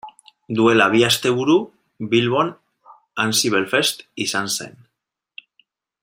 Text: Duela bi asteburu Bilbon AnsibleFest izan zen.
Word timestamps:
Duela 0.59 0.85
bi 0.93 1.01
asteburu 1.09 1.57
Bilbon 2.13 2.49
AnsibleFest 3.25 4.03
izan 4.29 4.53
zen. 4.59 4.75